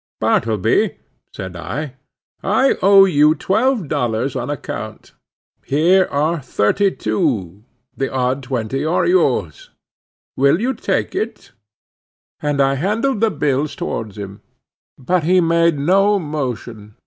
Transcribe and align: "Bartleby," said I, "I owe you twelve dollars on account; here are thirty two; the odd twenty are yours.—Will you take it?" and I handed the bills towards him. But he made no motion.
"Bartleby," 0.19 0.97
said 1.31 1.55
I, 1.55 1.93
"I 2.41 2.73
owe 2.81 3.05
you 3.05 3.35
twelve 3.35 3.87
dollars 3.87 4.35
on 4.35 4.49
account; 4.49 5.11
here 5.63 6.07
are 6.09 6.39
thirty 6.41 6.89
two; 6.89 7.61
the 7.95 8.11
odd 8.11 8.41
twenty 8.41 8.83
are 8.83 9.05
yours.—Will 9.05 10.59
you 10.59 10.73
take 10.73 11.13
it?" 11.13 11.51
and 12.41 12.59
I 12.59 12.73
handed 12.81 13.19
the 13.19 13.29
bills 13.29 13.75
towards 13.75 14.17
him. 14.17 14.41
But 14.97 15.23
he 15.23 15.39
made 15.39 15.77
no 15.77 16.17
motion. 16.17 16.95